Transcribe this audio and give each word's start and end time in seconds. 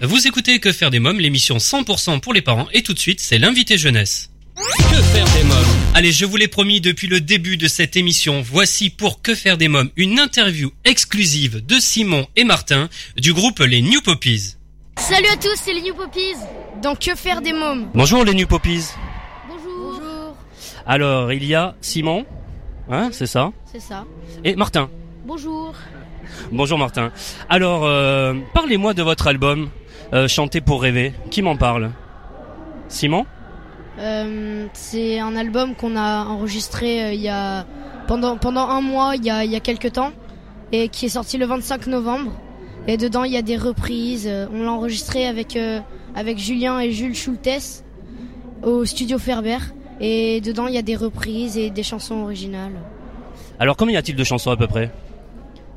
Vous 0.00 0.28
écoutez 0.28 0.60
Que 0.60 0.70
faire 0.70 0.90
des 0.90 1.00
mômes, 1.00 1.18
l'émission 1.18 1.56
100% 1.56 2.20
pour 2.20 2.32
les 2.32 2.40
parents 2.40 2.68
et 2.72 2.82
tout 2.82 2.94
de 2.94 2.98
suite 3.00 3.18
c'est 3.20 3.38
l'invité 3.38 3.76
jeunesse. 3.76 4.30
Que 4.54 5.02
faire 5.02 5.26
des 5.34 5.42
mômes 5.42 5.76
Allez, 5.94 6.12
je 6.12 6.24
vous 6.24 6.36
l'ai 6.36 6.46
promis 6.46 6.80
depuis 6.80 7.08
le 7.08 7.20
début 7.20 7.56
de 7.56 7.66
cette 7.66 7.96
émission, 7.96 8.40
voici 8.40 8.90
pour 8.90 9.22
Que 9.22 9.34
faire 9.34 9.58
des 9.58 9.66
mômes 9.66 9.90
une 9.96 10.20
interview 10.20 10.70
exclusive 10.84 11.66
de 11.66 11.80
Simon 11.80 12.28
et 12.36 12.44
Martin 12.44 12.88
du 13.16 13.32
groupe 13.32 13.58
Les 13.58 13.82
New 13.82 14.00
Poppies. 14.00 14.54
Salut 14.98 15.26
à 15.32 15.36
tous, 15.36 15.56
c'est 15.56 15.74
les 15.74 15.82
New 15.82 15.94
Poppies. 15.94 16.36
Dans 16.80 16.94
Que 16.94 17.16
faire 17.16 17.42
des 17.42 17.52
mômes 17.52 17.90
Bonjour 17.92 18.24
les 18.24 18.34
New 18.34 18.46
Poppies. 18.46 18.84
Bonjour. 19.48 19.98
Bonjour. 19.98 20.36
Alors, 20.86 21.32
il 21.32 21.44
y 21.44 21.56
a 21.56 21.74
Simon, 21.80 22.24
hein, 22.88 23.10
c'est 23.12 23.26
ça 23.26 23.52
C'est 23.72 23.80
ça. 23.80 24.06
Et 24.44 24.54
Martin. 24.54 24.90
Bonjour. 25.24 25.74
Bonjour 26.52 26.78
Martin. 26.78 27.10
Alors, 27.48 27.84
euh, 27.84 28.34
parlez-moi 28.54 28.94
de 28.94 29.02
votre 29.02 29.26
album 29.26 29.68
euh, 30.12 30.28
Chanter 30.28 30.60
pour 30.60 30.80
rêver. 30.82 31.12
Qui 31.30 31.42
m'en 31.42 31.56
parle? 31.56 31.90
Simon? 32.88 33.26
Euh, 33.98 34.66
c'est 34.72 35.18
un 35.18 35.34
album 35.36 35.74
qu'on 35.74 35.96
a 35.96 36.24
enregistré 36.24 37.04
euh, 37.04 37.12
il 37.12 37.20
y 37.20 37.28
a 37.28 37.66
pendant 38.06 38.36
pendant 38.36 38.68
un 38.68 38.80
mois, 38.80 39.16
il 39.16 39.24
y 39.24 39.30
a 39.30 39.44
il 39.44 39.50
y 39.50 39.56
a 39.56 39.60
quelques 39.60 39.92
temps, 39.92 40.12
et 40.70 40.88
qui 40.88 41.06
est 41.06 41.10
sorti 41.10 41.36
le 41.36 41.46
25 41.46 41.88
novembre. 41.88 42.32
Et 42.86 42.96
dedans 42.96 43.24
il 43.24 43.32
y 43.32 43.36
a 43.36 43.42
des 43.42 43.56
reprises. 43.56 44.30
On 44.52 44.62
l'a 44.62 44.72
enregistré 44.72 45.26
avec 45.26 45.58
avec 46.14 46.38
Julien 46.38 46.78
et 46.78 46.92
Jules 46.92 47.14
Schultes 47.14 47.84
au 48.62 48.84
studio 48.84 49.18
Ferber. 49.18 49.58
Et 50.00 50.40
dedans 50.40 50.68
il 50.68 50.74
y 50.74 50.78
a 50.78 50.82
des 50.82 50.96
reprises 50.96 51.58
et 51.58 51.70
des 51.70 51.82
chansons 51.82 52.22
originales. 52.22 52.80
Alors, 53.60 53.76
combien 53.76 53.94
y 53.94 53.96
a-t-il 53.96 54.16
de 54.16 54.24
chansons 54.24 54.50
à 54.50 54.56
peu 54.56 54.66
près 54.66 54.90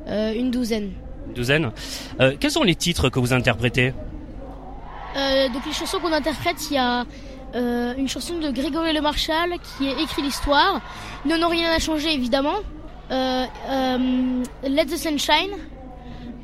Euh, 0.08 0.32
une 0.34 0.50
douzaine. 0.50 0.92
Une 1.28 1.34
douzaine. 1.34 1.70
Euh, 2.20 2.34
quels 2.38 2.50
sont 2.50 2.62
les 2.62 2.74
titres 2.74 3.08
que 3.08 3.18
vous 3.20 3.32
interprétez 3.32 3.92
Euh, 5.16 5.48
donc 5.48 5.66
les 5.66 5.72
chansons 5.72 5.98
qu'on 5.98 6.12
interprète, 6.12 6.56
il 6.70 6.74
y 6.74 6.78
a 6.78 7.04
une 7.54 8.08
chanson 8.08 8.38
de 8.38 8.50
Grégory 8.50 8.94
Le 8.94 9.02
Marchal 9.02 9.50
qui 9.62 9.86
est 9.86 10.00
écrit 10.02 10.22
l'histoire. 10.22 10.80
Nous 11.26 11.32
n'avons 11.36 11.48
rien 11.50 11.70
à 11.70 11.78
changer 11.78 12.14
évidemment. 12.14 12.54
Let 13.10 14.86
the 14.86 14.96
Sunshine, 14.96 15.52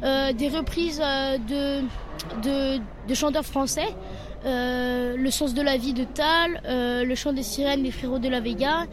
des 0.03 0.49
reprises 0.51 0.99
de, 0.99 1.81
de, 2.43 2.79
de 3.09 3.15
chanteurs 3.15 3.47
français. 3.47 3.89
Le 4.45 5.31
sens 5.31 5.55
de 5.55 5.63
la 5.63 5.79
vie 5.79 5.95
de 5.95 6.05
Tal, 6.05 6.61
le 7.07 7.15
chant 7.15 7.33
des 7.33 7.43
sirènes 7.43 7.83
des 7.85 7.91
frérots 7.91 8.19
de 8.19 8.29
la 8.29 8.41
Vega, 8.41 8.85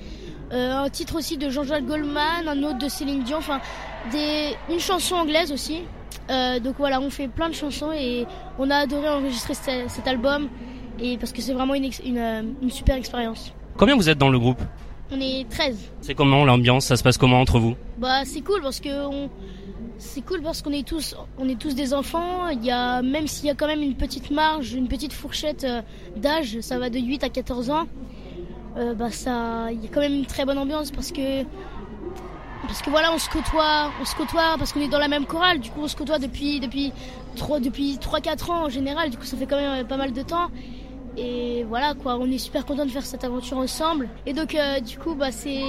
un 0.52 0.90
titre 0.90 1.16
aussi 1.16 1.38
de 1.38 1.50
Jean-Jacques 1.50 1.86
Goldman, 1.86 2.48
un 2.48 2.64
autre 2.64 2.78
de 2.78 2.88
Céline 2.88 3.24
Dion, 3.24 3.38
enfin 3.38 3.60
des, 4.12 4.56
une 4.70 4.80
chanson 4.80 5.16
anglaise 5.16 5.52
aussi. 5.52 5.82
Euh, 6.30 6.60
donc 6.60 6.76
voilà, 6.78 7.00
on 7.02 7.10
fait 7.10 7.28
plein 7.28 7.50
de 7.50 7.54
chansons 7.54 7.92
et 7.92 8.26
on 8.58 8.70
a 8.72 8.78
adoré 8.78 9.10
enregistrer 9.10 9.54
cet, 9.54 9.90
cet 9.90 10.08
album 10.08 10.50
et 11.00 11.18
parce 11.18 11.32
que 11.32 11.42
c'est 11.42 11.54
vraiment 11.54 11.76
une, 11.76 11.86
euh, 12.18 12.42
une 12.62 12.72
super 12.72 12.96
expérience. 12.96 13.54
Combien 13.78 13.96
vous 13.96 14.10
êtes 14.10 14.18
dans 14.18 14.30
le 14.30 14.40
groupe 14.40 14.62
On 15.12 15.20
est 15.20 15.48
13. 15.50 15.78
C'est 16.02 16.16
comment 16.16 16.46
l'ambiance? 16.46 16.86
Ça 16.86 16.96
se 16.96 17.04
passe 17.04 17.18
comment 17.18 17.40
entre 17.40 17.60
vous? 17.60 17.76
Bah 17.98 18.26
c'est 18.26 18.42
cool 18.42 18.62
parce 18.62 18.80
que 18.80 19.06
on... 19.06 19.30
c'est 19.98 20.22
cool 20.22 20.42
parce 20.42 20.62
qu'on 20.62 20.72
est 20.72 20.88
tous 20.88 21.16
on 21.38 21.48
est 21.48 21.60
tous 21.60 21.76
des 21.76 21.94
enfants. 21.94 22.48
Il 22.50 22.64
y 22.64 22.72
a 22.72 23.02
même 23.02 23.28
s'il 23.28 23.46
y 23.46 23.52
a 23.52 23.56
quand 23.56 23.68
même 23.68 23.82
une 23.82 23.96
petite 23.96 24.32
marge, 24.32 24.74
une 24.74 24.88
petite 24.88 25.14
fourchette 25.14 25.64
euh, 25.66 25.82
d'âge, 26.16 26.60
ça 26.62 26.80
va 26.80 26.90
de 26.90 27.00
8 27.00 27.24
à 27.24 27.30
14 27.30 27.70
ans. 27.70 27.86
Euh, 28.78 28.94
bah 28.94 29.12
ça, 29.12 29.68
il 29.72 29.82
y 29.84 29.86
a 29.86 29.90
quand 29.94 30.02
même 30.02 30.14
une 30.14 30.26
très 30.26 30.46
bonne 30.46 30.58
ambiance 30.58 30.92
parce 30.92 31.12
que 31.12 31.44
parce 32.68 32.82
que 32.82 32.90
voilà, 32.90 33.14
on 33.14 33.20
se 33.20 33.30
côtoie, 33.30 33.92
on 34.02 34.06
se 34.06 34.16
côtoie 34.16 34.56
parce 34.58 34.74
qu'on 34.74 34.82
est 34.82 34.88
dans 34.88 35.00
la 35.00 35.08
même 35.08 35.26
chorale. 35.26 35.60
Du 35.60 35.70
coup, 35.70 35.82
on 35.84 35.88
se 35.88 35.96
côtoie 35.96 36.20
depuis 36.20 36.60
depuis 36.60 36.92
trois 37.36 37.60
depuis 37.60 37.98
trois 38.00 38.20
quatre 38.22 38.50
ans 38.52 38.66
en 38.66 38.70
général. 38.70 39.10
Du 39.10 39.18
coup, 39.18 39.24
ça 39.26 39.38
fait 39.38 39.46
quand 39.46 39.58
même 39.58 39.84
euh, 39.84 39.88
pas 39.88 39.98
mal 39.98 40.12
de 40.14 40.22
temps. 40.22 40.48
Et 41.18 41.64
voilà 41.70 41.94
quoi, 41.94 42.18
on 42.20 42.30
est 42.30 42.38
super 42.38 42.66
content 42.66 42.86
de 42.86 42.92
faire 42.92 43.06
cette 43.06 43.24
aventure 43.24 43.58
ensemble. 43.58 44.10
Et 44.26 44.34
donc 44.34 44.54
euh, 44.56 44.80
du 44.82 44.98
coup, 44.98 45.16
bah 45.16 45.32
c'est 45.32 45.62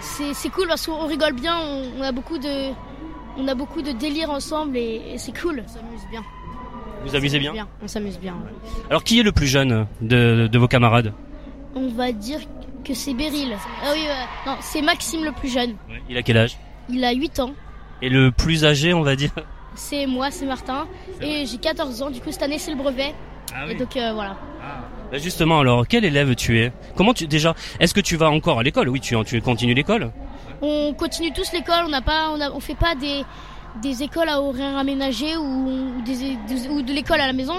c'est 0.00 0.32
c'est 0.32 0.48
cool 0.48 0.68
parce 0.68 0.86
qu'on 0.86 1.06
rigole 1.06 1.34
bien, 1.34 1.56
on, 1.58 2.00
on 2.00 2.02
a 2.02 2.12
beaucoup 2.12 2.38
de 2.38 2.70
on 3.36 3.48
a 3.48 3.54
beaucoup 3.54 3.82
de 3.82 3.92
délire 3.92 4.30
ensemble 4.30 4.76
et, 4.76 5.02
et 5.12 5.18
c'est 5.18 5.36
cool. 5.38 5.62
On 5.66 5.68
s'amuse 5.68 6.06
bien. 6.10 6.22
Vous 7.04 7.14
amusez 7.14 7.38
bien 7.38 7.68
On 7.82 7.88
s'amuse 7.88 8.18
bien. 8.18 8.32
ouais. 8.32 8.70
Alors, 8.88 9.04
qui 9.04 9.20
est 9.20 9.22
le 9.22 9.32
plus 9.32 9.46
jeune 9.46 9.86
de, 10.00 10.46
de 10.50 10.58
vos 10.58 10.68
camarades? 10.68 11.12
On 11.76 11.88
va 11.88 12.12
dire 12.12 12.40
que 12.84 12.94
c'est 12.94 13.14
Beryl. 13.14 13.56
Ah 13.82 13.90
oui, 13.94 14.04
non, 14.46 14.56
c'est 14.60 14.82
Maxime 14.82 15.24
le 15.24 15.32
plus 15.32 15.48
jeune. 15.48 15.74
Il 16.08 16.16
a 16.16 16.22
quel 16.22 16.36
âge? 16.36 16.56
Il 16.88 17.02
a 17.04 17.12
8 17.12 17.40
ans. 17.40 17.52
Et 18.02 18.08
le 18.08 18.30
plus 18.30 18.64
âgé, 18.64 18.92
on 18.92 19.02
va 19.02 19.16
dire? 19.16 19.30
C'est 19.74 20.06
moi, 20.06 20.30
c'est 20.30 20.46
Martin. 20.46 20.86
Et 21.20 21.46
j'ai 21.46 21.58
14 21.58 22.02
ans, 22.02 22.10
du 22.10 22.20
coup 22.20 22.30
cette 22.30 22.42
année 22.42 22.58
c'est 22.58 22.70
le 22.70 22.76
brevet. 22.76 23.14
Ah 23.54 23.66
Et 23.68 23.74
donc 23.74 23.96
euh, 23.96 24.12
voilà. 24.12 24.36
Bah, 25.10 25.18
Justement, 25.18 25.60
alors, 25.60 25.86
quel 25.88 26.04
élève 26.04 26.34
tu 26.34 26.58
es? 26.60 26.72
Comment 26.96 27.14
tu 27.14 27.26
déjà 27.26 27.54
Est-ce 27.80 27.94
que 27.94 28.00
tu 28.00 28.16
vas 28.16 28.30
encore 28.30 28.58
à 28.58 28.62
l'école? 28.62 28.88
Oui, 28.88 29.00
tu, 29.00 29.16
tu 29.24 29.40
continues 29.40 29.74
l'école? 29.74 30.10
On 30.62 30.94
continue 30.94 31.32
tous 31.32 31.52
l'école, 31.52 31.84
on 31.86 31.88
n'a 31.88 32.00
pas, 32.02 32.30
on, 32.30 32.40
a, 32.40 32.50
on 32.50 32.60
fait 32.60 32.74
pas 32.76 32.94
des, 32.94 33.22
des 33.82 34.02
écoles 34.02 34.28
à 34.28 34.40
horaires 34.40 34.76
aménagés 34.76 35.36
ou, 35.36 35.42
ou 35.98 36.02
des, 36.02 36.36
des- 36.48 36.68
ou 36.68 36.82
de 36.82 36.92
l'école 36.92 37.20
à 37.20 37.26
la 37.26 37.32
maison. 37.32 37.56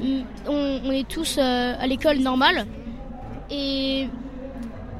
Mm, 0.00 0.22
On, 0.48 0.80
on 0.84 0.90
est 0.92 1.06
tous 1.08 1.36
euh, 1.38 1.74
à 1.78 1.86
l'école 1.86 2.18
normale. 2.18 2.66
Et, 3.50 4.08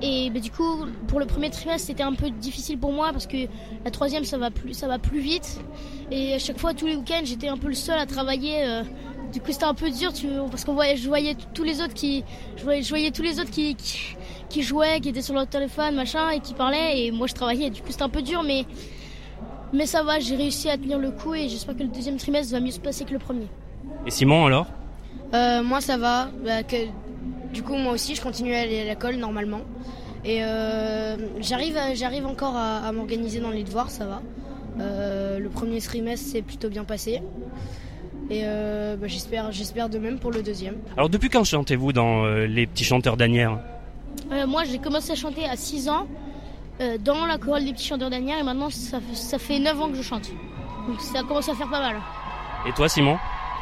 et 0.02 0.30
bah, 0.30 0.40
du 0.40 0.50
coup, 0.50 0.86
pour 1.08 1.18
le 1.18 1.26
premier 1.26 1.50
trimestre, 1.50 1.86
c'était 1.86 2.02
un 2.02 2.14
peu 2.14 2.30
difficile 2.30 2.78
pour 2.78 2.92
moi 2.92 3.12
parce 3.12 3.26
que 3.26 3.48
la 3.84 3.90
troisième, 3.90 4.24
ça 4.24 4.38
va 4.38 4.50
plus, 4.50 4.74
ça 4.74 4.88
va 4.88 4.98
plus 4.98 5.20
vite. 5.20 5.60
Et 6.10 6.34
à 6.34 6.38
chaque 6.38 6.58
fois, 6.58 6.74
tous 6.74 6.86
les 6.86 6.96
week-ends, 6.96 7.22
j'étais 7.24 7.48
un 7.48 7.56
peu 7.56 7.68
le 7.68 7.74
seul 7.74 7.98
à 7.98 8.06
travailler. 8.06 8.64
euh, 8.64 8.82
du 9.32 9.40
coup, 9.40 9.50
c'était 9.50 9.64
un 9.64 9.74
peu 9.74 9.90
dur, 9.90 10.12
tu, 10.12 10.28
parce 10.50 10.64
qu'on 10.64 10.74
voyait, 10.74 10.96
je 10.96 11.08
voyais 11.08 11.36
tous 11.52 11.64
les 11.64 11.82
autres 11.82 11.94
qui, 11.94 12.24
je 12.56 12.62
voyais, 12.62 12.82
je 12.82 12.88
voyais 12.88 13.10
tous 13.10 13.22
les 13.22 13.40
autres 13.40 13.50
qui, 13.50 13.74
qui, 13.74 14.16
qui 14.48 14.62
jouaient, 14.62 15.00
qui 15.00 15.08
étaient 15.08 15.20
sur 15.20 15.34
leur 15.34 15.48
téléphone, 15.48 15.96
machin, 15.96 16.30
et 16.30 16.38
qui 16.40 16.54
parlaient, 16.54 17.04
et 17.04 17.10
moi 17.10 17.26
je 17.26 17.34
travaillais. 17.34 17.68
Du 17.70 17.82
coup, 17.82 17.90
c'était 17.90 18.04
un 18.04 18.08
peu 18.08 18.22
dur, 18.22 18.44
mais, 18.44 18.64
mais 19.72 19.84
ça 19.84 20.04
va, 20.04 20.20
j'ai 20.20 20.36
réussi 20.36 20.70
à 20.70 20.78
tenir 20.78 20.98
le 20.98 21.10
coup, 21.10 21.34
et 21.34 21.48
j'espère 21.48 21.76
que 21.76 21.82
le 21.82 21.88
deuxième 21.88 22.18
trimestre 22.18 22.52
va 22.52 22.60
mieux 22.60 22.70
se 22.70 22.78
passer 22.78 23.04
que 23.04 23.12
le 23.12 23.18
premier. 23.18 23.48
Et 24.06 24.10
Simon, 24.10 24.46
alors? 24.46 24.68
Euh, 25.34 25.62
moi 25.64 25.80
ça 25.80 25.98
va. 25.98 26.30
Bah, 26.44 26.62
que, 26.62 26.76
du 27.52 27.62
coup 27.62 27.74
moi 27.76 27.92
aussi 27.92 28.14
je 28.14 28.22
continue 28.22 28.54
à 28.54 28.60
aller 28.60 28.80
à 28.80 28.84
l'école 28.84 29.16
normalement. 29.16 29.60
Et 30.24 30.42
euh, 30.42 31.16
j'arrive, 31.40 31.78
encore 32.26 32.56
à, 32.56 32.78
à 32.78 32.92
m'organiser 32.92 33.38
dans 33.40 33.50
les 33.50 33.62
devoirs, 33.62 33.90
ça 33.90 34.06
va. 34.06 34.22
Euh, 34.80 35.38
le 35.38 35.48
premier 35.48 35.80
trimestre 35.80 36.26
s'est 36.32 36.42
plutôt 36.42 36.68
bien 36.68 36.82
passé. 36.84 37.22
Et 38.28 38.42
euh, 38.44 38.96
bah, 38.96 39.06
j'espère, 39.06 39.52
j'espère 39.52 39.88
de 39.88 39.98
même 39.98 40.18
pour 40.18 40.32
le 40.32 40.42
deuxième. 40.42 40.76
Alors, 40.96 41.08
depuis 41.08 41.28
quand 41.28 41.44
chantez-vous 41.44 41.92
dans 41.92 42.24
euh, 42.24 42.46
Les 42.46 42.66
Petits 42.66 42.82
Chanteurs 42.82 43.16
d'Anières 43.16 43.60
Euh, 44.32 44.46
moi, 44.48 44.64
j'ai 44.64 44.78
commencé 44.78 45.12
à 45.12 45.14
chanter 45.14 45.44
à 45.44 45.54
6 45.54 45.88
ans, 45.88 46.08
euh, 46.80 46.98
dans 46.98 47.24
la 47.26 47.38
chorale 47.38 47.64
des 47.64 47.72
petits 47.72 47.86
chanteurs 47.86 48.10
d'Anières, 48.10 48.38
et 48.40 48.42
maintenant, 48.42 48.68
ça, 48.68 48.98
fait- 48.98 49.14
ça 49.14 49.38
fait 49.38 49.60
9 49.60 49.80
ans 49.80 49.88
que 49.88 49.94
je 49.94 50.02
chante. 50.02 50.28
Donc 50.88 51.00
ça 51.00 51.20
commence 51.22 51.48
à 51.48 51.54
faire 51.54 51.70
pas 51.70 51.78
mal. 51.80 51.96
Et 52.68 52.72
toi, 52.72 52.88
Simon 52.88 53.16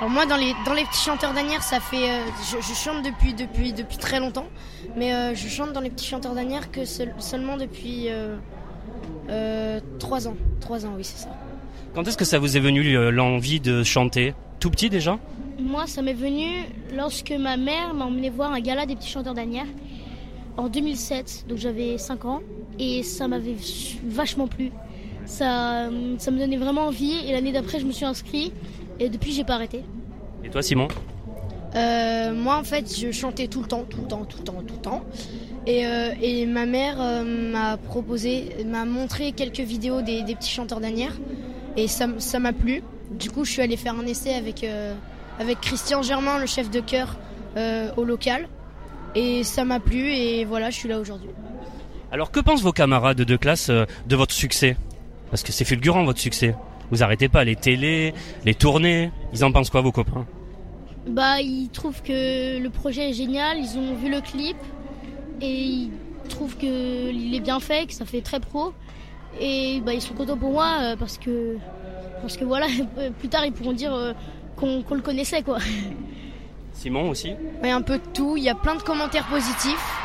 Alors 0.05 0.13
moi 0.13 0.27
dans 0.27 0.37
les, 0.37 0.53
dans 0.67 0.75
les 0.75 0.85
petits 0.85 1.01
chanteurs 1.03 1.33
d'Anières 1.33 1.63
ça 1.63 1.81
fait... 1.81 2.11
euh, 2.11 2.21
je, 2.53 2.59
je 2.61 2.75
chante 2.75 3.03
depuis, 3.03 3.33
depuis, 3.33 3.73
depuis 3.73 3.97
très 3.97 4.21
longtemps. 4.21 4.45
Mais 4.99 5.15
euh, 5.15 5.35
je 5.35 5.49
chante 5.49 5.73
dans 5.73 5.81
les 5.81 5.89
petits 5.89 6.05
chanteurs 6.05 6.35
d'Anières 6.35 6.71
que 6.71 6.85
seul- 6.85 7.15
seulement 7.19 7.57
depuis 7.57 8.09
3 9.99 10.29
ans. 10.29 10.37
3 10.61 10.85
ans 10.85 10.93
oui 10.95 11.05
c'est 11.05 11.23
ça. 11.25 11.31
Quand 11.95 12.07
est-ce 12.07 12.19
que 12.19 12.27
ça 12.27 12.39
vous 12.39 12.55
est 12.55 12.61
venu 12.61 12.95
euh, 12.99 13.11
l'envie 13.11 13.61
de 13.61 13.83
chanter? 13.83 14.35
Tout 14.61 14.71
petit 14.71 14.91
déjà? 14.91 15.19
Moi, 15.59 15.87
ça 15.87 16.03
m'est 16.03 16.13
venu 16.13 16.49
lorsque 16.95 17.31
ma 17.31 17.57
mère 17.57 17.95
m'a 17.95 18.05
emmené 18.05 18.29
voir 18.29 18.53
un 18.53 18.61
gala 18.61 18.85
des 18.85 18.97
petits 18.97 19.09
chanteurs 19.11 19.33
d'Anières 19.33 19.65
en 20.59 20.69
2007. 20.69 21.47
Donc 21.49 21.57
j'avais 21.57 21.97
5 21.97 22.27
ans 22.27 22.41
et 22.79 23.03
ça 23.03 23.27
m'avait 23.27 23.57
vachement 24.07 24.49
plu. 24.49 24.71
Ça, 25.25 25.89
ça 26.19 26.31
me 26.31 26.39
donnait 26.39 26.59
vraiment 26.59 26.89
envie 26.89 27.27
et 27.27 27.33
l'année 27.33 27.53
d'après, 27.53 27.81
je 27.81 27.87
me 27.87 27.93
suis 27.93 28.05
inscrit 28.05 28.53
et 29.01 29.09
depuis, 29.09 29.33
j'ai 29.33 29.45
pas 29.45 29.55
arrêté. 29.55 29.81
Et 30.45 30.51
toi, 30.51 30.63
Simon 30.63 30.89
Euh, 31.75 32.33
moi, 32.33 32.57
en 32.57 32.65
fait, 32.65 32.87
je 32.97 33.11
chantais 33.11 33.49
tout 33.49 33.61
le 33.61 33.67
temps, 33.67 33.85
tout 33.89 34.03
le 34.03 34.07
temps, 34.07 34.25
tout 34.25 34.39
le 34.39 34.45
temps, 34.45 34.63
tout 34.67 34.75
le 34.75 34.81
temps. 34.81 35.05
Et, 35.67 35.87
euh, 35.87 36.11
et 36.21 36.47
ma 36.47 36.67
mère 36.67 37.01
euh, 37.01 37.25
m'a 37.25 37.77
proposé, 37.79 38.65
m'a 38.67 38.85
montré 38.85 39.33
quelques 39.33 39.61
vidéos 39.61 40.03
des, 40.03 40.23
des 40.23 40.35
petits 40.35 40.51
chanteurs 40.51 40.81
d'Anières. 40.81 41.19
Et 41.77 41.89
ça 41.89 42.07
m'a 42.39 42.53
plu. 42.53 42.83
Du 43.11 43.31
coup, 43.31 43.45
je 43.45 43.51
suis 43.51 43.63
allée 43.63 43.77
faire 43.77 43.99
un 43.99 44.07
essai 44.07 44.35
avec, 44.35 44.65
avec 45.41 45.61
Christian 45.61 46.03
Germain, 46.03 46.39
le 46.39 46.47
chef 46.47 46.71
de 46.71 46.79
chœur, 46.79 47.17
au 47.97 48.05
local. 48.05 48.49
Et 49.17 49.43
ça 49.43 49.65
m'a 49.65 49.81
plu 49.81 50.13
et 50.13 50.45
voilà, 50.45 50.71
je 50.71 50.77
suis 50.77 50.89
là 50.89 51.01
aujourd'hui. 51.01 51.31
Alors, 52.13 52.31
que 52.31 52.39
pensent 52.39 52.63
vos 52.63 52.73
camarades 52.73 53.23
de 53.23 53.37
classe 53.37 53.71
de 53.71 54.17
votre 54.17 54.35
succès? 54.35 54.77
Parce 55.31 55.43
que 55.43 55.51
c'est 55.51 55.65
fulgurant, 55.65 56.05
votre 56.05 56.21
succès. 56.21 56.55
Vous 56.91 57.03
arrêtez 57.03 57.29
pas 57.29 57.45
les 57.45 57.57
télés, 57.57 58.15
les 58.45 58.55
tournées. 58.55 59.11
Ils 59.33 59.45
en 59.45 59.53
pensent 59.53 59.71
quoi, 59.71 59.81
vos 59.81 59.93
copains? 59.93 60.27
Bah, 61.07 61.41
ils 61.41 61.69
trouvent 61.69 62.03
que 62.03 62.59
le 62.59 62.71
projet 62.71 63.11
est 63.11 63.13
génial, 63.13 63.59
ils 63.59 63.79
ont 63.79 63.95
vu 63.95 64.11
le 64.11 64.21
clip 64.21 64.57
et 65.41 65.63
ils 65.63 65.91
trouvent 66.29 66.57
que 66.57 67.11
il 67.13 67.35
est 67.35 67.41
bien 67.41 67.61
fait, 67.61 67.87
que 67.87 67.93
ça 67.93 68.05
fait 68.05 68.23
très 68.23 68.41
pro. 68.41 68.73
Et 69.41 69.81
bah, 69.85 69.93
ils 69.93 70.01
sont 70.01 70.15
contents 70.15 70.37
pour 70.37 70.53
moi 70.53 70.79
euh, 70.81 70.97
parce 70.97 71.19
que 71.19 71.57
parce 72.23 72.37
que 72.37 72.45
voilà, 72.45 72.67
plus 73.19 73.29
tard 73.29 73.45
ils 73.45 73.53
pourront 73.53 73.73
dire 73.73 73.93
euh, 73.93 74.13
qu'on 74.57 74.83
le 74.91 75.03
connaissait 75.03 75.43
quoi. 75.43 75.59
Simon 76.75 77.09
aussi? 77.11 77.33
Oui, 77.63 77.71
un 77.71 77.83
peu 77.83 77.99
de 77.99 78.05
tout. 78.13 78.37
Il 78.37 78.43
y 78.43 78.49
a 78.49 78.55
plein 78.55 78.75
de 78.75 78.83
commentaires 78.83 79.27
positifs. 79.27 79.99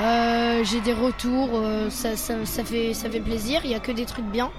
Euh, 0.00 0.62
j'ai 0.64 0.80
des 0.80 0.92
retours, 0.92 1.50
euh, 1.54 1.88
ça, 1.90 2.16
fait, 2.64 2.92
ça 2.92 3.08
fait 3.08 3.20
plaisir. 3.20 3.60
Il 3.64 3.70
y 3.70 3.74
a 3.74 3.80
que 3.80 3.92
des 3.92 4.04
trucs 4.04 4.26
bien. 4.26 4.50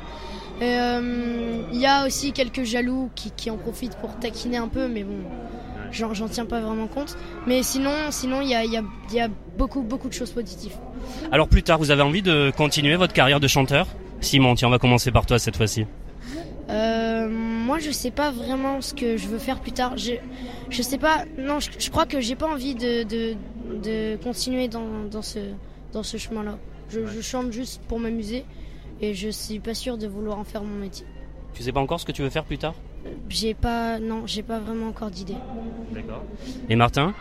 Euh, 0.61 1.61
il 1.71 1.79
y 1.79 1.85
a 1.85 2.05
aussi 2.05 2.31
quelques 2.31 2.63
jaloux 2.63 3.09
qui, 3.15 3.49
en 3.49 3.57
profitent 3.57 3.95
pour 3.97 4.15
taquiner 4.19 4.57
un 4.57 4.67
peu, 4.67 4.87
mais 4.87 5.03
bon, 5.03 5.19
j'en 5.91 6.27
tiens 6.27 6.45
pas 6.45 6.59
vraiment 6.59 6.87
compte. 6.87 7.17
Mais 7.47 7.63
sinon, 7.63 7.91
sinon 8.11 8.41
il 8.41 8.49
y 8.49 8.55
a, 8.55 8.65
y 8.65 9.19
a 9.19 9.27
beaucoup, 9.57 9.81
beaucoup 9.81 10.09
de 10.09 10.13
choses 10.13 10.31
positives. 10.31 10.75
Alors 11.31 11.47
plus 11.47 11.63
tard, 11.63 11.77
vous 11.77 11.91
avez 11.91 12.01
envie 12.01 12.21
de 12.21 12.51
continuer 12.55 12.95
votre 12.95 13.13
carrière 13.13 13.39
de 13.39 13.47
chanteur? 13.47 13.87
Simon, 14.21 14.55
tiens, 14.55 14.67
on 14.67 14.71
va 14.71 14.79
commencer 14.79 15.11
par 15.11 15.25
toi 15.25 15.39
cette 15.39 15.55
fois-ci. 15.55 15.85
Euh, 16.69 17.27
moi, 17.29 17.79
je 17.79 17.89
sais 17.91 18.11
pas 18.11 18.31
vraiment 18.31 18.81
ce 18.81 18.93
que 18.93 19.17
je 19.17 19.27
veux 19.27 19.39
faire 19.39 19.59
plus 19.59 19.71
tard. 19.71 19.97
Je, 19.97 20.13
je 20.69 20.81
sais 20.81 20.97
pas. 20.97 21.23
Non, 21.37 21.59
je, 21.59 21.89
crois 21.89 22.05
que 22.05 22.21
j'ai 22.21 22.35
pas 22.35 22.47
envie 22.47 22.75
de, 22.75 23.03
de, 23.03 23.35
de 23.83 24.17
continuer 24.17 24.67
dans, 24.67 25.05
dans, 25.09 25.21
ce, 25.21 25.39
dans 25.93 26.03
ce 26.03 26.17
chemin-là. 26.17 26.57
Je, 26.89 27.05
je, 27.07 27.21
chante 27.21 27.51
juste 27.51 27.81
pour 27.87 27.99
m'amuser 27.99 28.45
et 29.01 29.13
je 29.13 29.29
suis 29.29 29.59
pas 29.59 29.73
sûre 29.73 29.97
de 29.97 30.07
vouloir 30.07 30.37
en 30.37 30.43
faire 30.43 30.63
mon 30.63 30.75
métier. 30.79 31.05
Tu 31.53 31.63
sais 31.63 31.71
pas 31.71 31.79
encore 31.79 31.99
ce 31.99 32.05
que 32.05 32.11
tu 32.11 32.21
veux 32.21 32.29
faire 32.29 32.45
plus 32.45 32.57
tard? 32.57 32.75
J'ai 33.29 33.53
pas, 33.53 33.99
non, 33.99 34.23
j'ai 34.25 34.43
pas 34.43 34.59
vraiment 34.59 34.87
encore 34.87 35.09
d'idée. 35.09 35.37
D'accord. 35.91 36.23
Et 36.69 36.75
Martin? 36.75 37.13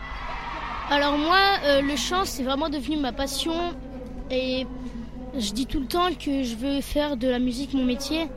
Alors 0.89 1.17
moi, 1.17 1.37
euh, 1.65 1.81
le 1.81 1.95
chant, 1.95 2.25
c'est 2.25 2.43
vraiment 2.43 2.69
devenu 2.69 2.97
ma 2.97 3.11
passion 3.11 3.53
et 4.31 4.65
je 5.37 5.51
dis 5.51 5.65
tout 5.65 5.79
le 5.79 5.85
temps 5.85 6.09
que 6.13 6.43
je 6.43 6.55
veux 6.55 6.81
faire 6.81 7.17
de 7.17 7.27
la 7.27 7.39
musique 7.39 7.73
mon 7.73 7.85
métier. 7.85 8.27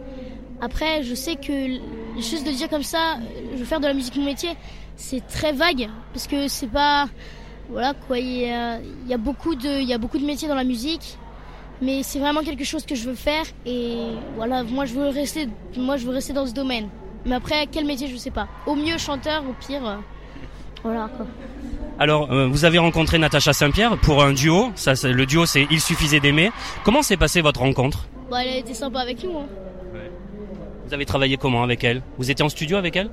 Après, 0.60 1.02
je 1.02 1.14
sais 1.14 1.36
que 1.36 1.80
juste 2.20 2.46
de 2.46 2.52
dire 2.52 2.68
comme 2.68 2.82
ça, 2.82 3.18
je 3.52 3.58
veux 3.58 3.64
faire 3.64 3.80
de 3.80 3.86
la 3.86 3.94
musique 3.94 4.16
mon 4.16 4.24
métier, 4.24 4.50
c'est 4.96 5.26
très 5.26 5.52
vague 5.52 5.88
parce 6.12 6.26
que 6.26 6.46
c'est 6.48 6.68
pas 6.68 7.08
voilà 7.70 7.94
quoi. 7.94 8.18
Il 8.18 8.42
y 8.42 9.14
a, 9.14 9.18
beaucoup 9.18 9.54
de 9.54 9.80
il 9.80 9.88
y 9.88 9.94
a 9.94 9.98
beaucoup 9.98 10.18
de 10.18 10.24
métiers 10.24 10.46
dans 10.48 10.54
la 10.54 10.64
musique, 10.64 11.18
mais 11.80 12.02
c'est 12.02 12.18
vraiment 12.18 12.42
quelque 12.42 12.64
chose 12.64 12.84
que 12.84 12.94
je 12.94 13.08
veux 13.08 13.14
faire 13.14 13.44
et 13.66 13.96
voilà. 14.36 14.62
Moi, 14.62 14.84
je 14.84 14.94
veux 14.94 15.08
rester 15.08 15.48
moi 15.76 15.96
je 15.96 16.06
veux 16.06 16.12
rester 16.12 16.32
dans 16.32 16.46
ce 16.46 16.52
domaine. 16.52 16.88
Mais 17.24 17.36
après, 17.36 17.66
quel 17.70 17.84
métier, 17.84 18.08
je 18.08 18.16
sais 18.16 18.30
pas. 18.32 18.48
Au 18.66 18.74
mieux 18.74 18.98
chanteur, 18.98 19.44
au 19.48 19.52
pire, 19.64 19.86
euh, 19.86 19.96
voilà 20.82 21.08
quoi. 21.16 21.26
Alors, 21.98 22.32
euh, 22.32 22.48
vous 22.48 22.64
avez 22.64 22.78
rencontré 22.78 23.18
Natacha 23.18 23.52
Saint-Pierre 23.52 23.96
pour 23.98 24.24
un 24.24 24.32
duo. 24.32 24.72
Ça, 24.74 24.94
le 25.08 25.24
duo, 25.26 25.46
c'est 25.46 25.68
Il 25.70 25.80
suffisait 25.80 26.18
d'aimer. 26.18 26.50
Comment 26.84 27.02
s'est 27.02 27.16
passée 27.16 27.40
votre 27.40 27.60
rencontre? 27.60 28.06
Bah, 28.28 28.42
Elle 28.42 28.54
a 28.54 28.56
été 28.56 28.74
sympa 28.74 29.00
avec 29.00 29.22
nous. 29.22 29.38
Hein. 29.38 29.46
Vous 30.86 30.94
avez 30.94 31.06
travaillé 31.06 31.36
comment 31.36 31.62
avec 31.62 31.84
elle? 31.84 32.02
Vous 32.18 32.30
étiez 32.30 32.44
en 32.44 32.48
studio 32.48 32.76
avec 32.76 32.96
elle? 32.96 33.08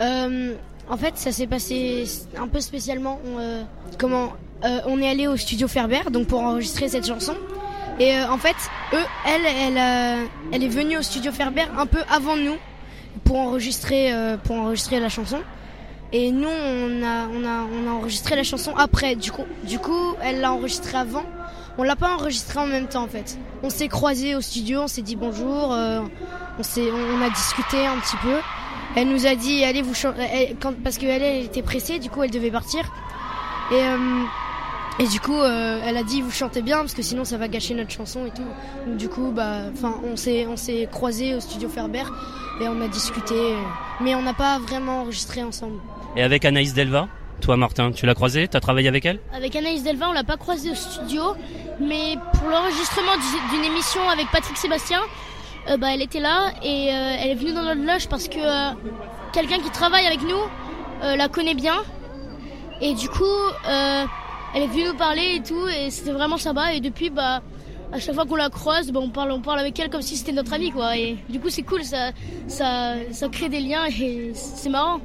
Euh, 0.00 0.54
En 0.90 0.96
fait, 0.96 1.16
ça 1.16 1.30
s'est 1.30 1.46
passé 1.46 2.04
un 2.36 2.48
peu 2.48 2.60
spécialement. 2.60 3.20
On, 3.24 3.38
euh, 3.38 3.62
comment 3.98 4.32
On 4.86 5.00
est 5.00 5.08
allé 5.08 5.28
au 5.28 5.36
studio 5.36 5.68
Ferber, 5.68 6.10
donc 6.10 6.26
pour 6.26 6.40
enregistrer 6.40 6.88
cette 6.88 7.06
chanson. 7.06 7.34
Et 8.00 8.18
en 8.20 8.38
fait, 8.38 8.56
eux, 8.92 9.04
elle, 9.26 9.46
elle, 9.46 10.28
elle 10.52 10.62
est 10.64 10.68
venue 10.68 10.98
au 10.98 11.02
studio 11.02 11.30
Ferber 11.32 11.66
un 11.78 11.86
peu 11.86 12.00
avant 12.10 12.36
nous 12.36 12.56
pour 13.24 13.36
enregistrer, 13.38 14.12
pour 14.44 14.56
enregistrer 14.56 14.98
la 15.00 15.08
chanson. 15.08 15.38
Et 16.12 16.30
nous, 16.30 16.48
on 16.48 17.02
a, 17.02 17.26
on 17.28 17.44
a, 17.44 17.66
on 17.72 17.88
a 17.88 17.92
enregistré 17.92 18.36
la 18.36 18.44
chanson 18.44 18.74
après. 18.76 19.16
Du 19.16 19.32
coup, 19.32 19.44
du 19.64 19.78
coup, 19.78 20.14
elle 20.22 20.40
l'a 20.40 20.52
enregistrée 20.52 20.96
avant. 20.96 21.24
On 21.76 21.82
l'a 21.82 21.96
pas 21.96 22.14
enregistré 22.14 22.60
en 22.60 22.66
même 22.66 22.86
temps 22.86 23.02
en 23.02 23.08
fait. 23.08 23.36
On 23.64 23.70
s'est 23.70 23.88
croisés 23.88 24.36
au 24.36 24.40
studio, 24.40 24.82
on 24.82 24.86
s'est 24.86 25.02
dit 25.02 25.16
bonjour, 25.16 25.72
euh, 25.72 26.02
on 26.56 26.62
s'est, 26.62 26.88
on 26.92 27.20
a 27.20 27.30
discuté 27.30 27.84
un 27.84 27.98
petit 27.98 28.16
peu. 28.18 28.36
Elle 28.94 29.08
nous 29.08 29.26
a 29.26 29.34
dit 29.34 29.64
allez 29.64 29.82
vous 29.82 29.92
parce 30.84 30.98
qu'elle 30.98 31.22
elle 31.22 31.44
était 31.44 31.62
pressée, 31.62 31.98
du 31.98 32.10
coup 32.10 32.22
elle 32.22 32.30
devait 32.30 32.52
partir. 32.52 32.84
Et 33.72 33.74
euh, 33.74 34.22
et 34.98 35.06
du 35.06 35.20
coup, 35.20 35.40
euh, 35.40 35.80
elle 35.84 35.96
a 35.96 36.02
dit 36.02 36.22
vous 36.22 36.30
chantez 36.30 36.62
bien 36.62 36.78
parce 36.78 36.94
que 36.94 37.02
sinon 37.02 37.24
ça 37.24 37.36
va 37.36 37.48
gâcher 37.48 37.74
notre 37.74 37.90
chanson 37.90 38.26
et 38.26 38.30
tout. 38.30 38.96
du 38.96 39.08
coup, 39.08 39.32
bah, 39.34 39.62
enfin, 39.72 40.00
on 40.04 40.16
s'est 40.16 40.46
on 40.46 40.56
s'est 40.56 40.88
croisés 40.90 41.34
au 41.34 41.40
studio 41.40 41.68
Ferber 41.68 42.04
et 42.60 42.68
on 42.68 42.80
a 42.80 42.88
discuté, 42.88 43.54
mais 44.00 44.14
on 44.14 44.22
n'a 44.22 44.34
pas 44.34 44.58
vraiment 44.58 45.02
enregistré 45.02 45.42
ensemble. 45.42 45.78
Et 46.16 46.22
avec 46.22 46.44
Anaïs 46.44 46.74
Delva 46.74 47.08
toi, 47.40 47.56
Martin, 47.58 47.92
tu 47.92 48.06
l'as 48.06 48.14
croisée? 48.14 48.48
T'as 48.48 48.60
travaillé 48.60 48.88
avec 48.88 49.04
elle? 49.04 49.18
Avec 49.34 49.54
Anaïs 49.54 49.82
Delva, 49.82 50.08
on 50.08 50.12
l'a 50.12 50.24
pas 50.24 50.38
croisée 50.38 50.70
au 50.70 50.74
studio, 50.74 51.34
mais 51.78 52.16
pour 52.32 52.48
l'enregistrement 52.48 53.12
d'une 53.52 53.64
émission 53.64 54.00
avec 54.08 54.30
Patrick 54.30 54.56
Sébastien, 54.56 55.00
euh, 55.68 55.76
bah, 55.76 55.88
elle 55.92 56.02
était 56.02 56.20
là 56.20 56.52
et 56.62 56.90
euh, 56.90 57.16
elle 57.20 57.30
est 57.30 57.34
venue 57.34 57.52
dans 57.52 57.62
notre 57.62 57.82
loge 57.82 58.08
parce 58.08 58.28
que 58.28 58.38
euh, 58.38 58.72
quelqu'un 59.32 59.58
qui 59.58 59.70
travaille 59.70 60.06
avec 60.06 60.22
nous 60.22 60.40
la 61.02 61.28
connaît 61.28 61.54
bien. 61.54 61.76
Et 62.80 62.94
du 62.94 63.10
coup, 63.10 63.24
elle 64.54 64.62
est 64.62 64.66
venue 64.66 64.84
nous 64.84 64.94
parler 64.94 65.36
et 65.36 65.42
tout, 65.42 65.68
et 65.68 65.90
c'était 65.90 66.12
vraiment 66.12 66.38
sympa. 66.38 66.74
Et 66.74 66.80
depuis, 66.80 67.10
bah, 67.10 67.42
à 67.92 67.98
chaque 67.98 68.14
fois 68.14 68.24
qu'on 68.24 68.36
la 68.36 68.50
croise, 68.50 68.90
bah, 68.90 69.00
on 69.02 69.10
parle, 69.10 69.32
on 69.32 69.40
parle 69.40 69.58
avec 69.58 69.78
elle 69.78 69.90
comme 69.90 70.02
si 70.02 70.16
c'était 70.16 70.32
notre 70.32 70.52
amie, 70.52 70.70
quoi. 70.70 70.96
Et 70.96 71.16
du 71.28 71.40
coup, 71.40 71.50
c'est 71.50 71.62
cool, 71.62 71.84
ça, 71.84 72.12
ça, 72.46 72.94
ça 73.10 73.28
crée 73.28 73.48
des 73.48 73.60
liens 73.60 73.86
et 73.86 74.32
c'est 74.34 74.70
marrant. 74.70 75.00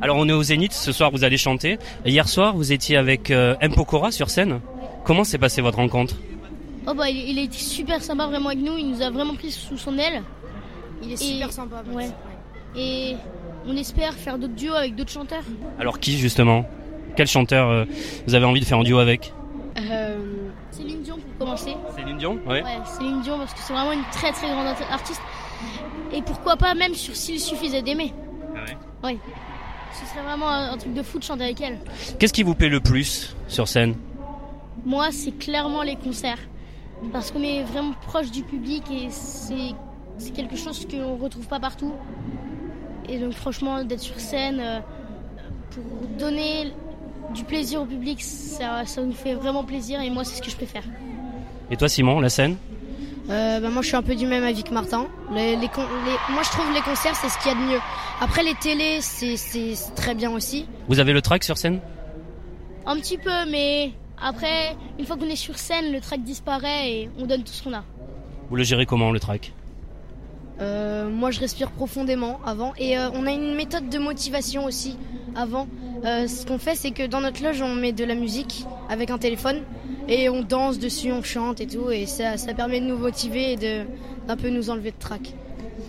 Alors 0.00 0.16
on 0.16 0.28
est 0.28 0.32
au 0.32 0.42
Zénith, 0.42 0.72
ce 0.72 0.92
soir 0.92 1.10
vous 1.10 1.24
allez 1.24 1.36
chanter. 1.36 1.78
hier 2.04 2.28
soir 2.28 2.54
vous 2.54 2.72
étiez 2.72 2.96
avec 2.96 3.30
euh, 3.30 3.56
M. 3.60 3.72
Pokora 3.74 4.12
sur 4.12 4.30
scène. 4.30 4.60
Comment 5.04 5.24
s'est 5.24 5.38
passée 5.38 5.60
votre 5.60 5.78
rencontre? 5.78 6.14
Oh 6.86 6.94
bah 6.94 7.10
il, 7.10 7.38
a 7.38 7.42
été 7.42 7.58
super 7.58 8.02
sympa 8.02 8.26
vraiment 8.26 8.48
avec 8.48 8.60
nous, 8.60 8.78
il 8.78 8.88
nous 8.90 9.02
a 9.02 9.10
vraiment 9.10 9.34
pris 9.34 9.50
sous 9.50 9.76
son 9.76 9.98
aile. 9.98 10.22
Il 11.02 11.12
est 11.12 11.16
super 11.16 11.52
sympa. 11.52 11.82
Ouais. 11.92 12.10
Et 12.76 13.16
on 13.66 13.76
espère 13.76 14.14
faire 14.14 14.38
d'autres 14.38 14.54
duos 14.54 14.74
avec 14.74 14.94
d'autres 14.94 15.10
chanteurs. 15.10 15.44
Alors 15.78 15.98
qui 15.98 16.18
justement? 16.18 16.64
Quel 17.18 17.26
chanteur 17.26 17.68
euh, 17.68 17.84
vous 18.28 18.36
avez 18.36 18.44
envie 18.44 18.60
de 18.60 18.64
faire 18.64 18.78
un 18.78 18.84
duo 18.84 19.00
avec? 19.00 19.32
Euh... 19.76 20.18
Céline 20.70 21.02
Dion 21.02 21.16
pour 21.16 21.46
commencer. 21.46 21.74
Céline 21.96 22.16
Dion. 22.16 22.38
Ouais, 22.46 22.62
Céline 22.84 23.22
Dion 23.22 23.38
parce 23.38 23.54
que 23.54 23.58
c'est 23.58 23.72
vraiment 23.72 23.90
une 23.90 24.04
très 24.12 24.30
très 24.30 24.46
grande 24.46 24.68
artiste. 24.88 25.20
Et 26.12 26.22
pourquoi 26.22 26.54
pas 26.54 26.74
même 26.74 26.94
sur 26.94 27.16
S'il 27.16 27.40
suffisait 27.40 27.82
d'aimer. 27.82 28.14
Ah 28.54 28.60
ouais 28.60 29.10
Ouais. 29.10 29.18
Ce 29.94 30.06
serait 30.06 30.22
vraiment 30.22 30.48
un, 30.48 30.76
truc 30.76 30.94
de 30.94 31.02
fou 31.02 31.18
de 31.18 31.24
chanter 31.24 31.42
avec 31.42 31.60
elle. 31.60 31.80
Qu'est-ce 32.20 32.32
qui 32.32 32.44
vous 32.44 32.54
plaît 32.54 32.68
le 32.68 32.78
plus 32.78 33.34
sur 33.48 33.66
scène? 33.66 33.96
Moi, 34.86 35.08
c'est 35.10 35.36
clairement 35.36 35.82
les 35.82 35.96
concerts. 35.96 36.38
Parce 37.12 37.32
qu'on 37.32 37.42
est 37.42 37.64
vraiment 37.64 37.94
proche 38.06 38.30
du 38.30 38.44
public 38.44 38.84
et 38.92 39.08
c'est, 39.10 39.74
quelque 40.30 40.54
chose 40.54 40.86
qu'on 40.88 41.16
ne 41.16 41.20
retrouve 41.20 41.48
pas 41.48 41.58
partout. 41.58 41.94
Et 43.08 43.18
donc 43.18 43.32
franchement, 43.32 43.82
d'être 43.82 44.02
sur 44.02 44.20
scène 44.20 44.60
euh, 44.60 44.78
pour 45.72 46.06
donner 46.16 46.72
du 47.34 47.44
plaisir 47.44 47.82
au 47.82 47.84
public, 47.84 48.22
ça, 48.22 48.84
ça 48.86 49.02
nous 49.02 49.12
fait 49.12 49.34
vraiment 49.34 49.64
plaisir 49.64 50.00
et 50.00 50.10
moi, 50.10 50.24
c'est 50.24 50.36
ce 50.36 50.42
que 50.42 50.50
je 50.50 50.56
préfère. 50.56 50.84
Et 51.70 51.76
toi, 51.76 51.88
Simon, 51.88 52.20
la 52.20 52.28
scène 52.28 52.56
euh, 53.30 53.60
bah, 53.60 53.68
moi, 53.68 53.82
je 53.82 53.88
suis 53.88 53.96
un 53.96 54.02
peu 54.02 54.14
du 54.14 54.26
même 54.26 54.42
avis 54.42 54.62
que 54.62 54.72
Martin. 54.72 55.06
Les, 55.34 55.54
les, 55.56 55.68
moi, 56.30 56.42
je 56.42 56.48
trouve 56.48 56.72
les 56.72 56.80
concerts, 56.80 57.14
c'est 57.14 57.28
ce 57.28 57.38
qu'il 57.38 57.52
y 57.52 57.54
a 57.54 57.58
de 57.58 57.72
mieux. 57.72 57.80
Après, 58.22 58.42
les 58.42 58.54
télés, 58.54 59.00
c'est 59.02 59.74
très 59.94 60.14
bien 60.14 60.30
aussi. 60.30 60.66
Vous 60.88 60.98
avez 60.98 61.12
le 61.12 61.20
track 61.20 61.44
sur 61.44 61.58
scène 61.58 61.80
Un 62.86 62.96
petit 62.96 63.18
peu, 63.18 63.44
mais 63.50 63.92
après, 64.20 64.76
une 64.98 65.04
fois 65.04 65.16
qu'on 65.16 65.26
est 65.26 65.36
sur 65.36 65.58
scène, 65.58 65.92
le 65.92 66.00
track 66.00 66.22
disparaît 66.22 66.90
et 66.90 67.10
on 67.18 67.26
donne 67.26 67.42
tout 67.44 67.52
ce 67.52 67.62
qu'on 67.62 67.74
a. 67.74 67.84
Vous 68.48 68.56
le 68.56 68.62
gérez 68.64 68.86
comment, 68.86 69.10
le 69.10 69.20
track? 69.20 69.52
Euh, 70.60 71.08
moi, 71.08 71.30
je 71.30 71.38
respire 71.40 71.70
profondément 71.70 72.40
avant. 72.46 72.72
Et 72.78 72.98
euh, 72.98 73.10
on 73.12 73.26
a 73.26 73.32
une 73.32 73.54
méthode 73.54 73.90
de 73.90 73.98
motivation 73.98 74.64
aussi 74.64 74.96
avant. 75.36 75.68
Euh, 76.04 76.28
ce 76.28 76.46
qu'on 76.46 76.58
fait, 76.58 76.74
c'est 76.74 76.90
que 76.92 77.06
dans 77.06 77.20
notre 77.20 77.42
loge, 77.42 77.60
on 77.60 77.74
met 77.74 77.92
de 77.92 78.04
la 78.04 78.14
musique 78.14 78.64
avec 78.88 79.10
un 79.10 79.18
téléphone 79.18 79.62
et 80.08 80.28
on 80.28 80.42
danse 80.42 80.78
dessus, 80.78 81.12
on 81.12 81.22
chante 81.22 81.60
et 81.60 81.66
tout. 81.66 81.90
Et 81.90 82.06
ça, 82.06 82.36
ça 82.36 82.54
permet 82.54 82.80
de 82.80 82.86
nous 82.86 82.98
motiver 82.98 83.52
et 83.52 83.56
d'un 83.56 84.36
peu 84.36 84.48
nous 84.48 84.70
enlever 84.70 84.90
de 84.92 84.98
trac. 84.98 85.34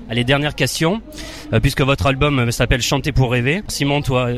Allez, 0.09 0.23
dernière 0.23 0.55
question, 0.55 1.01
puisque 1.61 1.81
votre 1.81 2.07
album 2.07 2.51
s'appelle 2.51 2.81
Chanter 2.81 3.11
pour 3.11 3.31
rêver. 3.31 3.61
Simon, 3.67 4.01
toi, 4.01 4.29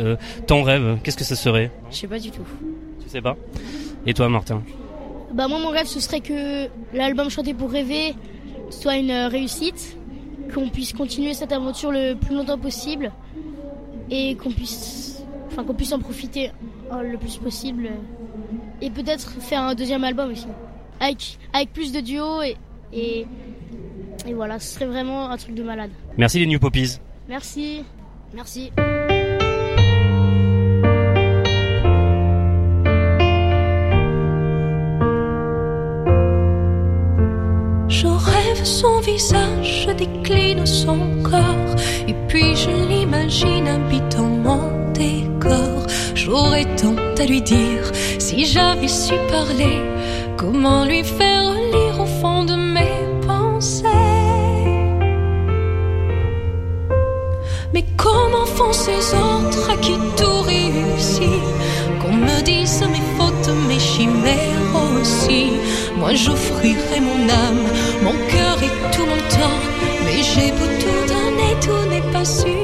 ton 0.46 0.64
rêve, 0.64 0.98
qu'est-ce 1.04 1.16
que 1.18 1.24
ce 1.24 1.36
serait? 1.36 1.72
Je 1.90 1.96
sais 1.96 2.08
pas 2.08 2.20
du 2.20 2.32
tout. 2.32 2.46
Tu 3.02 3.08
sais 3.10 3.22
pas? 3.22 3.38
Et 4.06 4.14
toi, 4.14 4.28
Martin? 4.28 4.64
Bah 5.34 5.48
moi, 5.48 5.60
mon 5.60 5.70
rêve, 5.70 5.88
ce 5.88 6.02
serait 6.02 6.20
que 6.20 6.68
l'album 6.94 7.30
Chanter 7.30 7.54
pour 7.54 7.72
rêver 7.72 8.16
soit 8.70 8.98
une 8.98 9.12
réussite 9.12 9.96
qu'on 10.54 10.68
puisse 10.68 10.92
continuer 10.92 11.34
cette 11.34 11.54
aventure 11.54 11.92
le 11.92 12.16
plus 12.16 12.36
longtemps 12.36 12.58
possible 12.58 13.12
et 14.10 14.36
qu'on 14.36 14.52
puisse, 14.52 15.11
enfin, 15.52 15.64
qu'on 15.64 15.74
puisse 15.74 15.94
en 15.94 16.00
profiter 16.00 16.52
euh, 16.92 17.02
le 17.02 17.18
plus 17.18 17.38
possible 17.38 17.90
et 18.82 18.90
peut-être 18.90 19.30
faire 19.42 19.62
un 19.62 19.76
deuxième 19.76 20.04
album 20.04 20.32
aussi 20.32 20.48
avec, 21.00 21.38
avec 21.54 21.74
plus 21.74 21.92
de 21.92 22.00
duos 22.00 22.42
et, 22.42 22.56
et, 22.94 23.26
et 24.28 24.34
voilà, 24.34 24.60
ce 24.60 24.76
serait 24.76 24.86
vraiment 24.86 25.30
un 25.30 25.38
truc 25.38 25.56
de 25.56 25.64
malade. 25.64 25.92
Merci 26.18 26.40
les 26.40 26.46
New 26.48 26.60
Poppies. 26.60 27.00
Merci. 27.28 27.84
Merci. 28.34 28.72
Je 37.90 38.08
rêve 38.08 38.64
son 38.64 39.00
visage, 39.02 39.86
je 39.86 39.92
décline 39.92 40.66
son 40.66 41.22
corps. 41.24 41.76
Et 42.08 42.16
puis 42.28 42.56
je 42.56 42.70
l'imagine 42.88 43.68
habitant 43.68 44.28
mon. 44.28 44.71
J'aurais 46.24 46.68
tant 46.76 46.96
à 47.20 47.26
lui 47.26 47.42
dire 47.42 47.92
si 48.20 48.46
j'avais 48.46 48.88
su 48.88 49.14
parler. 49.32 49.80
Comment 50.38 50.86
lui 50.86 51.04
faire 51.04 51.52
lire 51.74 52.00
au 52.00 52.06
fond 52.06 52.44
de 52.44 52.54
mes 52.54 52.96
pensées 53.26 53.88
Mais 57.74 57.84
comment 57.98 58.46
font 58.46 58.72
ces 58.72 59.16
autres 59.16 59.72
à 59.72 59.78
qui 59.78 59.96
tout 60.16 60.42
réussit? 60.44 61.42
Qu'on 62.00 62.14
me 62.14 62.42
dise 62.44 62.84
mes 62.94 63.06
fautes, 63.18 63.50
mes 63.68 63.80
chimères 63.80 64.76
aussi. 65.02 65.54
Moi 65.98 66.14
j'offrirai 66.14 67.00
mon 67.00 67.22
âme, 67.30 67.66
mon 68.04 68.16
cœur 68.32 68.58
et 68.62 68.96
tout 68.96 69.08
mon 69.12 69.22
temps. 69.38 69.62
Mais 70.06 70.22
j'ai 70.22 70.52
beau 70.52 70.70
tout 70.82 71.02
donner, 71.14 71.52
tout 71.66 71.90
n'est 71.90 72.12
pas 72.14 72.26
suffisant. 72.26 72.61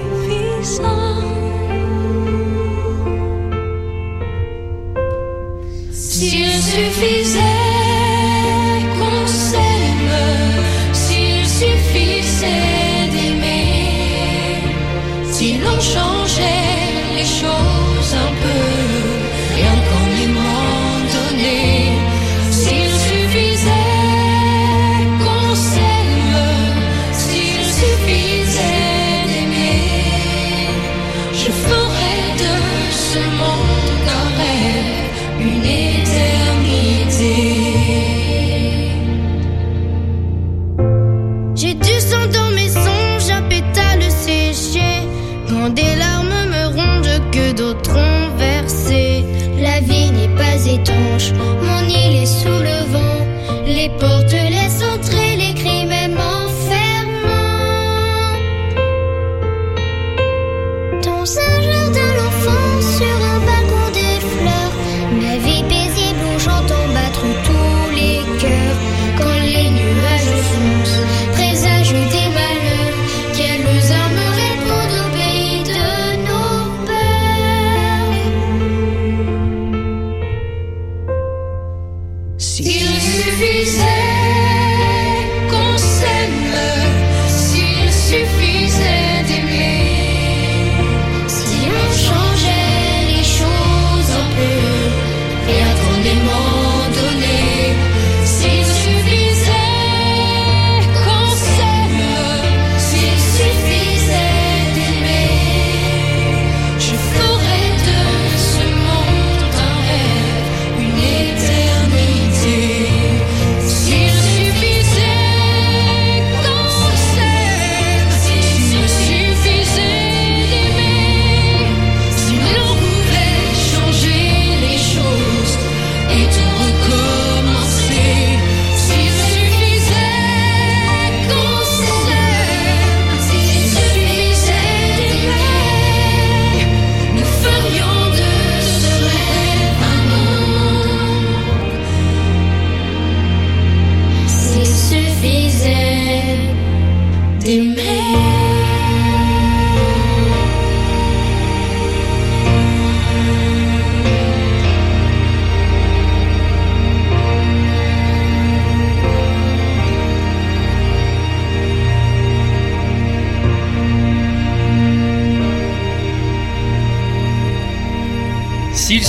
Les 53.77 53.89
portes 53.89 54.26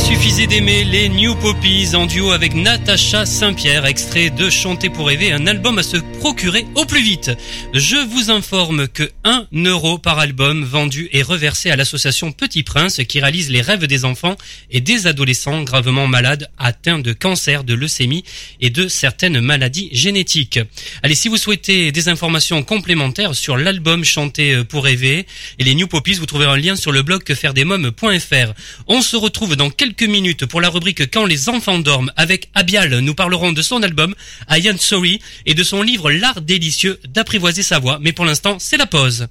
S'il 0.08 0.17
suffisait 0.28 0.46
d'aimer 0.46 0.84
les 0.84 1.08
New 1.08 1.34
Poppies 1.36 1.94
en 1.94 2.04
duo 2.04 2.32
avec 2.32 2.52
Natacha 2.52 3.24
Saint-Pierre, 3.24 3.86
extrait 3.86 4.28
de 4.28 4.50
Chanter 4.50 4.90
pour 4.90 5.06
rêver, 5.06 5.32
un 5.32 5.46
album 5.46 5.78
à 5.78 5.82
se 5.82 5.96
procurer 6.18 6.66
au 6.74 6.84
plus 6.84 7.02
vite. 7.02 7.30
Je 7.72 7.96
vous 7.96 8.30
informe 8.30 8.88
que 8.88 9.10
1 9.24 9.46
euro 9.64 9.96
par 9.96 10.18
album 10.18 10.64
vendu 10.64 11.08
est 11.12 11.22
reversé 11.22 11.70
à 11.70 11.76
l'association 11.76 12.32
Petit 12.32 12.62
Prince 12.62 13.00
qui 13.08 13.20
réalise 13.20 13.48
les 13.48 13.62
rêves 13.62 13.86
des 13.86 14.04
enfants 14.04 14.36
et 14.70 14.82
des 14.82 15.06
adolescents 15.06 15.62
gravement 15.62 16.06
malades 16.06 16.50
atteints 16.58 16.98
de 16.98 17.14
cancer, 17.14 17.64
de 17.64 17.72
leucémie 17.72 18.24
et 18.60 18.68
de 18.68 18.86
certaines 18.86 19.40
maladies 19.40 19.88
génétiques. 19.92 20.60
Allez, 21.02 21.14
si 21.14 21.28
vous 21.28 21.38
souhaitez 21.38 21.90
des 21.90 22.08
informations 22.10 22.62
complémentaires 22.62 23.34
sur 23.34 23.56
l'album 23.56 24.04
Chanter 24.04 24.62
pour 24.68 24.84
rêver 24.84 25.24
et 25.58 25.64
les 25.64 25.74
New 25.74 25.86
Poppies, 25.86 26.14
vous 26.14 26.26
trouverez 26.26 26.48
un 26.48 26.58
lien 26.58 26.76
sur 26.76 26.92
le 26.92 27.02
blog 27.02 27.22
quefairedesmoms.fr. 27.22 28.52
On 28.88 29.00
se 29.00 29.16
retrouve 29.16 29.56
dans 29.56 29.70
quelques 29.70 30.02
minutes 30.20 30.46
pour 30.46 30.60
la 30.60 30.68
rubrique 30.68 31.12
Quand 31.12 31.26
les 31.26 31.48
enfants 31.48 31.78
dorment 31.78 32.10
avec 32.16 32.48
Abial. 32.54 32.98
Nous 32.98 33.14
parlerons 33.14 33.52
de 33.52 33.62
son 33.62 33.84
album 33.84 34.16
I 34.50 34.68
Am 34.68 34.76
Sorry 34.76 35.20
et 35.46 35.54
de 35.54 35.62
son 35.62 35.80
livre 35.80 36.10
L'art 36.10 36.40
délicieux 36.40 36.98
d'apprivoiser 37.08 37.62
sa 37.62 37.78
voix. 37.78 37.98
Mais 38.00 38.12
pour 38.12 38.24
l'instant, 38.24 38.56
c'est 38.58 38.76
la 38.76 38.86
pause. 38.86 39.28